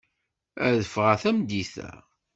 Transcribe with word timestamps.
Ad 0.67 0.79
ffɣeɣ 0.87 1.13
tameddit-a. 1.21 1.89